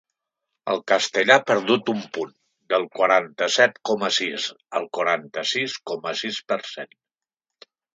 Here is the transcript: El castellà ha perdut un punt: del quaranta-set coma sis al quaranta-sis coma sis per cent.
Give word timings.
El 0.71 0.79
castellà 0.91 1.37
ha 1.39 1.43
perdut 1.49 1.91
un 1.93 1.99
punt: 2.17 2.33
del 2.75 2.89
quaranta-set 3.01 3.79
coma 3.93 4.13
sis 4.21 4.51
al 4.81 4.93
quaranta-sis 5.01 5.81
coma 5.95 6.21
sis 6.27 6.47
per 6.53 6.65
cent. 6.77 6.95